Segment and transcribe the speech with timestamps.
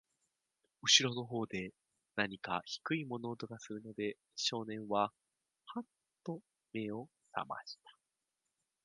[0.81, 1.75] 後ろの方で、
[2.15, 5.13] なにか低い物音がするので、少年は、
[5.75, 5.83] はっ
[6.23, 6.41] と
[6.73, 7.99] 目を覚ましました。